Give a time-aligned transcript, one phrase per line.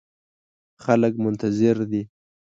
[0.83, 2.01] خلګ منتظر دي